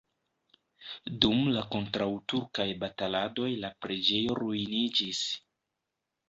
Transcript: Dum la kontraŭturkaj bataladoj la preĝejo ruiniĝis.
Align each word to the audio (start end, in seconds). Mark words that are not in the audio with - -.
Dum 1.25 1.43
la 1.57 1.61
kontraŭturkaj 1.75 2.67
bataladoj 2.85 3.51
la 3.65 3.71
preĝejo 3.87 4.39
ruiniĝis. 4.41 5.23